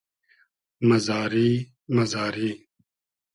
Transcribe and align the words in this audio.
مئزاری 0.87 1.49
مئزاری 1.95 2.51